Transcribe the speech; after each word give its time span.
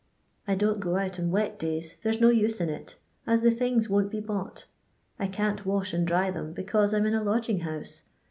I 0.47 0.55
don't 0.55 0.79
go 0.79 0.95
out 0.95 1.19
on 1.19 1.29
wet 1.29 1.59
da\ 1.59 1.77
f, 1.77 2.01
there 2.01 2.11
's 2.11 2.19
no 2.19 2.29
use 2.31 2.59
in 2.59 2.69
it, 2.71 2.95
as 3.27 3.43
the 3.43 3.51
things 3.51 3.87
won't 3.87 4.09
be 4.09 4.19
bouglit 4.19 4.65
I 5.19 5.27
can't 5.27 5.63
wash 5.63 5.93
and 5.93 6.07
dry 6.07 6.31
them, 6.31 6.53
because 6.53 6.91
I 6.91 6.97
'm 6.97 7.05
in 7.05 7.13
a 7.13 7.23
lodging 7.23 7.59
house. 7.59 8.05